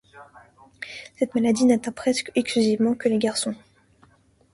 [1.19, 3.53] Cette maladie n'atteint presque exclusivement que les garçons.